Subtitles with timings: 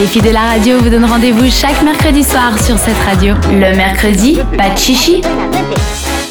[0.00, 3.34] Les filles de la radio vous donnent rendez-vous chaque mercredi soir sur cette radio.
[3.48, 5.22] Le mercredi, pas de chichi.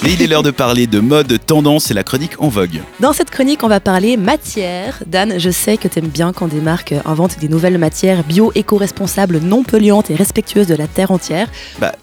[0.03, 2.81] Mais il est l'heure de parler de mode, tendance et la chronique en vogue.
[2.99, 5.01] Dans cette chronique, on va parler matière.
[5.07, 9.39] Dan, je sais que t'aimes bien quand des marques inventent des nouvelles matières bio, éco-responsables,
[9.39, 11.47] non polluantes et respectueuses de la terre entière.
[11.79, 11.93] Bah,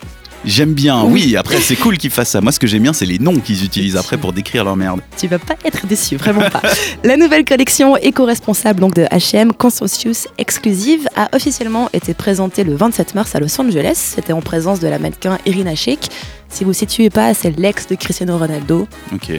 [0.44, 1.36] J'aime bien, oui.
[1.36, 2.40] Après, c'est cool qu'ils fassent ça.
[2.40, 5.00] Moi, ce que j'aime bien, c'est les noms qu'ils utilisent après pour décrire leur merde.
[5.18, 6.62] Tu vas pas être déçu, vraiment pas.
[7.04, 13.14] La nouvelle collection éco-responsable donc de H&M Consensus Exclusive a officiellement été présentée le 27
[13.14, 14.12] mars à Los Angeles.
[14.14, 16.08] C'était en présence de la mannequin Irina Shayk.
[16.50, 18.88] Si vous ne situez pas, c'est l'ex de Cristiano Ronaldo.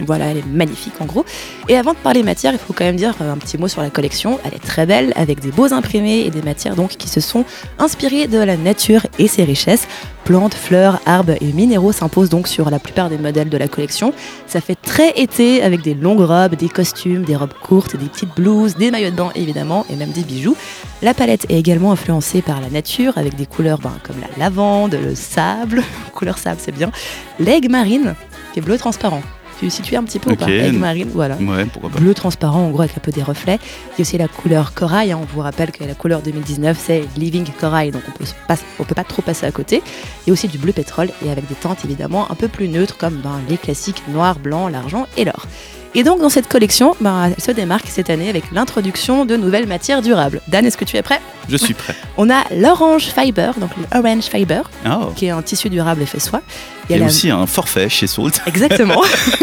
[0.06, 1.26] Voilà, elle est magnifique en gros.
[1.68, 3.90] Et avant de parler matière, il faut quand même dire un petit mot sur la
[3.90, 4.40] collection.
[4.46, 7.44] Elle est très belle, avec des beaux imprimés et des matières donc qui se sont
[7.80, 9.88] inspirées de la nature et ses richesses.
[10.32, 14.14] Plantes, fleurs, arbres et minéraux s'imposent donc sur la plupart des modèles de la collection.
[14.48, 18.34] Ça fait très été avec des longues robes, des costumes, des robes courtes, des petites
[18.34, 20.56] blouses, des maillots de bain évidemment et même des bijoux.
[21.02, 24.94] La palette est également influencée par la nature avec des couleurs ben, comme la lavande,
[24.94, 26.92] le sable, couleur sable c'est bien,
[27.38, 28.16] l'aigle marine
[28.54, 29.24] qui est bleu transparent.
[29.62, 31.36] Tu situes un petit peu ou pas Aigle marine, voilà.
[31.36, 32.00] Ouais, pourquoi pas.
[32.00, 33.60] Bleu transparent, en gros, avec un peu des reflets.
[33.90, 35.12] Il y a aussi la couleur corail.
[35.12, 35.20] Hein.
[35.22, 38.84] On vous rappelle que la couleur 2019, c'est Living Corail, donc on peut pas, on
[38.86, 39.84] peut pas trop passer à côté.
[40.26, 42.70] Il y a aussi du bleu pétrole et avec des teintes évidemment un peu plus
[42.70, 45.46] neutres comme ben, les classiques noir, blanc, l'argent et l'or.
[45.94, 49.68] Et donc dans cette collection, ben, elle se démarque cette année avec l'introduction de nouvelles
[49.68, 50.42] matières durables.
[50.48, 51.20] Dan, est-ce que tu es prêt?
[51.50, 51.96] Je suis prêt.
[52.18, 55.12] On a l'orange fiber, donc l'orange fiber, oh.
[55.16, 56.42] qui est un tissu durable effet soie.
[56.90, 58.42] Il y a, aussi un forfait chez Salt.
[58.46, 59.02] Exactement.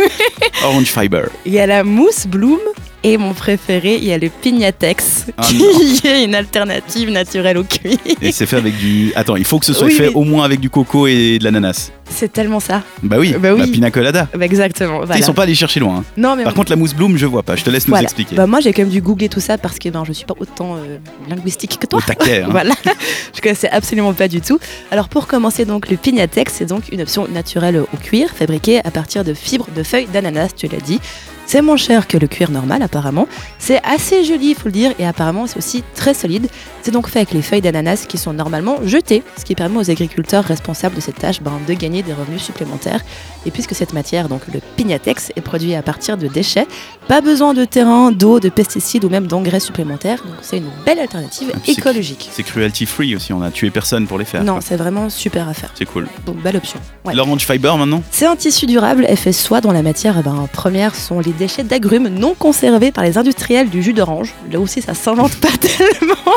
[0.64, 1.24] orange fiber.
[1.44, 2.60] Il y a la mousse bloom
[3.04, 7.64] et mon préféré, il y a le Pignatex, ah, qui est une alternative naturelle au
[7.64, 7.96] cuir.
[8.20, 9.12] Et c'est fait avec du.
[9.14, 11.92] Attends, il faut que ce soit fait au moins avec du coco et de l'ananas.
[12.10, 12.82] C'est tellement ça.
[13.02, 13.60] Bah oui, bah oui.
[13.60, 14.28] la pina colada.
[14.34, 15.02] Bah exactement.
[15.14, 15.98] Ils sont pas allés chercher loin.
[15.98, 16.04] Hein.
[16.16, 17.54] Non, mais Par contre, la mousse bloom, je vois pas.
[17.54, 18.34] Je te laisse nous expliquer.
[18.34, 20.34] Bah moi, j'ai quand même dû googler tout ça parce que ben, je suis pas
[20.38, 21.98] autant euh, linguistique que toi.
[21.98, 22.48] Au taquet, hein.
[22.50, 22.74] voilà.
[23.34, 24.58] je connaissais absolument pas du tout.
[24.90, 28.90] Alors pour commencer, donc le Pignatex, c'est donc une option naturelle au cuir, fabriquée à
[28.90, 31.00] partir de fibres de feuilles d'ananas, tu l'as dit.
[31.48, 33.26] C'est moins cher que le cuir normal apparemment.
[33.58, 36.46] C'est assez joli, il faut le dire, et apparemment c'est aussi très solide.
[36.82, 39.90] C'est donc fait avec les feuilles d'ananas qui sont normalement jetées, ce qui permet aux
[39.90, 43.00] agriculteurs responsables de cette tâche ben, de gagner des revenus supplémentaires.
[43.46, 46.66] Et puisque cette matière, donc le pignatex, est produit à partir de déchets,
[47.06, 50.22] pas besoin de terrain, d'eau, de pesticides ou même d'engrais supplémentaires.
[50.26, 52.28] Donc c'est une belle alternative écologique.
[52.30, 54.44] C'est cruelty free aussi, on a tué personne pour les faire.
[54.44, 55.70] Non, c'est vraiment super à faire.
[55.74, 56.08] C'est cool.
[56.26, 56.78] Donc belle option.
[57.10, 58.02] L'orange fiber maintenant?
[58.10, 62.08] C'est un tissu durable, effet soie dont la matière ben, première sont les déchets d'agrumes
[62.08, 64.34] non conservés par les industriels du jus d'orange.
[64.52, 66.34] Là aussi, ça s'invente pas tellement.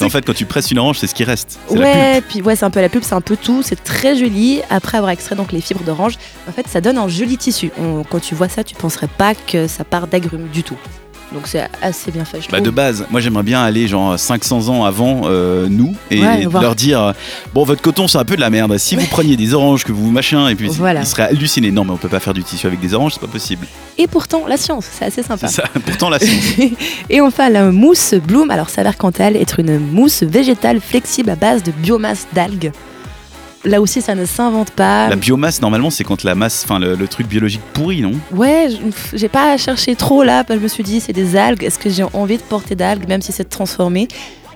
[0.00, 1.58] en fait, quand tu presses une orange, c'est ce qui reste.
[1.70, 3.62] Ouais, puis ouais, c'est un peu la pulpe, c'est un peu tout.
[3.62, 4.60] C'est très joli.
[4.68, 7.70] Après avoir extrait donc les fibres d'orange, en fait, ça donne un joli tissu.
[8.10, 10.76] quand tu vois ça, tu penserais pas que ça part d'agrumes du tout.
[11.36, 14.70] Donc c'est assez bien fait, je bah De base, moi j'aimerais bien aller genre 500
[14.70, 17.12] ans avant euh, nous et leur dire
[17.52, 18.78] bon votre coton c'est un peu de la merde.
[18.78, 21.00] Si vous preniez des oranges que vous machin et puis voilà.
[21.00, 21.70] ils seraient hallucinés.
[21.70, 23.66] Non mais on peut pas faire du tissu avec des oranges, c'est pas possible.
[23.98, 25.48] Et pourtant la science, c'est assez sympa.
[25.48, 26.70] Ça, pourtant la science.
[27.10, 31.28] et enfin la mousse Bloom, alors l'air quant à elle être une mousse végétale flexible
[31.28, 32.72] à base de biomasse d'algues.
[33.66, 35.08] Là aussi, ça ne s'invente pas.
[35.08, 38.12] La biomasse, normalement, c'est quand la masse, enfin le, truc biologique pourri, non?
[38.32, 38.68] Ouais,
[39.12, 40.44] j'ai pas cherché trop là.
[40.48, 41.64] Je me suis dit, c'est des algues.
[41.64, 44.06] Est-ce que j'ai envie de porter d'algues, même si c'est transformé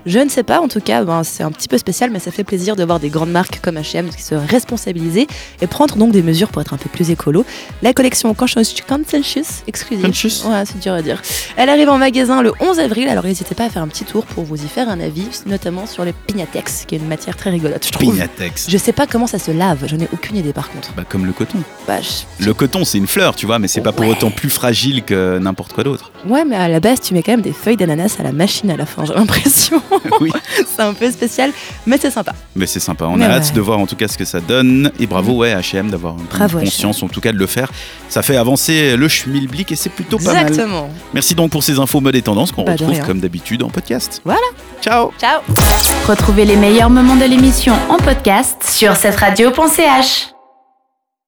[0.05, 2.31] je ne sais pas, en tout cas, ben, c'est un petit peu spécial, mais ça
[2.31, 5.27] fait plaisir de voir des grandes marques comme H&M qui se responsabiliser
[5.61, 7.45] et prendre donc des mesures pour être un peu plus écolo.
[7.81, 11.21] La collection Consensus exclusive, ouais, c'est dur à dire.
[11.55, 14.25] Elle arrive en magasin le 11 avril, alors n'hésitez pas à faire un petit tour
[14.25, 17.49] pour vous y faire un avis, notamment sur le Pignatex, qui est une matière très
[17.49, 18.13] rigolote, je trouve.
[18.13, 18.69] Pignatex.
[18.69, 20.93] Je sais pas comment ça se lave, j'en ai aucune idée par contre.
[20.95, 21.59] Bah comme le coton.
[21.87, 21.97] Bah,
[22.39, 25.37] Le coton, c'est une fleur, tu vois, mais c'est pas pour autant plus fragile que
[25.39, 26.10] n'importe quoi d'autre.
[26.27, 28.69] Ouais, mais à la base, tu mets quand même des feuilles d'ananas à la machine
[28.71, 29.81] à la fin, j'ai l'impression.
[30.21, 30.31] oui.
[30.55, 31.51] c'est un peu spécial,
[31.85, 32.33] mais c'est sympa.
[32.55, 33.05] Mais c'est sympa.
[33.07, 34.91] On a hâte de voir en tout cas ce que ça donne.
[34.99, 36.15] Et bravo, ouais, H&M d'avoir
[36.51, 37.71] conscience, en tout cas de le faire.
[38.09, 40.47] Ça fait avancer le schmilblick et c'est plutôt pas mal.
[40.47, 40.89] Exactement.
[41.13, 44.21] Merci donc pour ces infos mode et tendances qu'on retrouve comme d'habitude en podcast.
[44.25, 44.41] Voilà.
[44.81, 45.11] Ciao.
[45.19, 45.41] Ciao.
[46.07, 50.40] Retrouvez les meilleurs moments de l'émission en podcast sur cette radio.ch.